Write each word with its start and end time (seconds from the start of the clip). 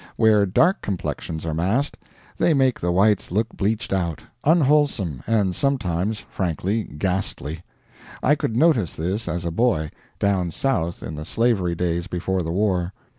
Where 0.15 0.47
dark 0.47 0.81
complexions 0.81 1.45
are 1.45 1.53
massed, 1.53 1.95
they 2.39 2.55
make 2.55 2.79
the 2.79 2.91
whites 2.91 3.29
look 3.31 3.55
bleached 3.55 3.93
out, 3.93 4.23
unwholesome, 4.43 5.21
and 5.27 5.53
sometimes 5.55 6.25
frankly 6.27 6.85
ghastly. 6.97 7.61
I 8.23 8.33
could 8.33 8.57
notice 8.57 8.95
this 8.95 9.27
as 9.27 9.45
a 9.45 9.51
boy, 9.51 9.91
down 10.17 10.49
South 10.49 11.03
in 11.03 11.13
the 11.13 11.23
slavery 11.23 11.75
days 11.75 12.07
before 12.07 12.41
the 12.41 12.49
war. 12.51 12.93